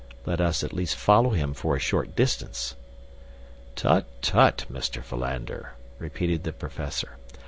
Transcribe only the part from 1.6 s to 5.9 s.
a short distance." "Tut, tut, Mr. Philander,"